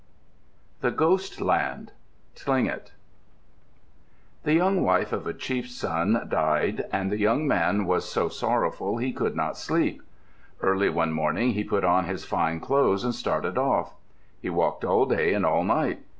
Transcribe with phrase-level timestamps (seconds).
[0.79, 1.91] THE GHOST LAND
[2.35, 2.89] Tlingit
[4.41, 8.97] The young wife of a chief's son died and the young man was so sorrowful
[8.97, 10.01] he could not sleep.
[10.59, 13.93] Early one morning he put on his fine clothes and started off.
[14.41, 15.99] He walked all day and all night.